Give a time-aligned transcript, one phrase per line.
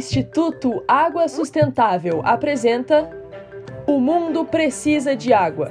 [0.00, 3.10] Instituto Água Sustentável apresenta
[3.86, 5.70] O Mundo Precisa de Água,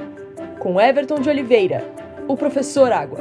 [0.59, 1.91] com Everton de Oliveira,
[2.27, 3.17] o professor Água.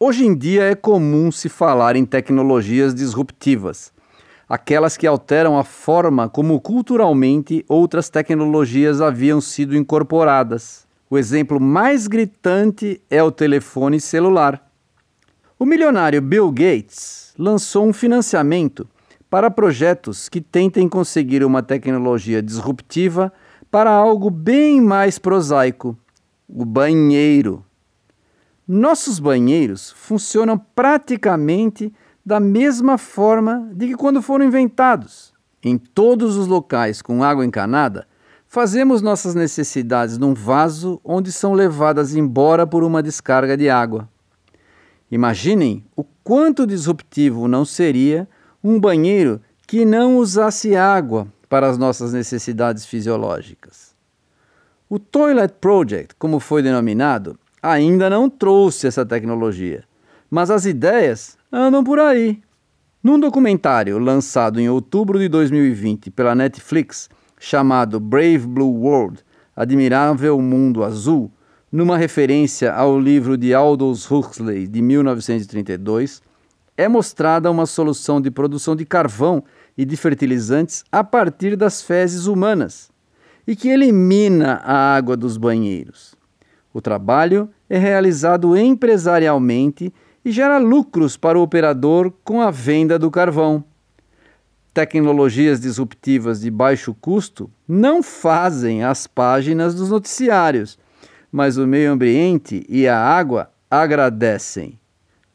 [0.00, 3.92] Hoje em dia é comum se falar em tecnologias disruptivas,
[4.48, 10.88] aquelas que alteram a forma como culturalmente outras tecnologias haviam sido incorporadas.
[11.08, 14.60] O exemplo mais gritante é o telefone celular.
[15.56, 18.88] O milionário Bill Gates lançou um financiamento
[19.32, 23.32] para projetos que tentem conseguir uma tecnologia disruptiva
[23.70, 25.96] para algo bem mais prosaico:
[26.46, 27.64] o banheiro.
[28.68, 31.90] Nossos banheiros funcionam praticamente
[32.22, 35.32] da mesma forma de que quando foram inventados.
[35.64, 38.06] Em todos os locais com água encanada,
[38.46, 44.06] fazemos nossas necessidades num vaso onde são levadas embora por uma descarga de água.
[45.10, 48.28] Imaginem o quanto disruptivo não seria
[48.62, 53.94] um banheiro que não usasse água para as nossas necessidades fisiológicas.
[54.88, 59.84] O Toilet Project, como foi denominado, ainda não trouxe essa tecnologia,
[60.30, 62.42] mas as ideias andam por aí.
[63.02, 69.24] Num documentário lançado em outubro de 2020 pela Netflix, chamado Brave Blue World
[69.56, 71.30] Admirável Mundo Azul,
[71.70, 76.22] numa referência ao livro de Aldous Huxley de 1932,
[76.76, 79.44] é mostrada uma solução de produção de carvão
[79.76, 82.90] e de fertilizantes a partir das fezes humanas
[83.46, 86.14] e que elimina a água dos banheiros.
[86.72, 89.92] O trabalho é realizado empresarialmente
[90.24, 93.64] e gera lucros para o operador com a venda do carvão.
[94.72, 100.78] Tecnologias disruptivas de baixo custo não fazem as páginas dos noticiários
[101.32, 104.78] mas o meio ambiente e a água agradecem.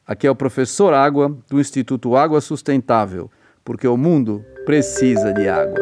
[0.08, 3.30] Aqui é o professor Água do Instituto Água Sustentável,
[3.62, 5.78] porque o mundo precisa de água.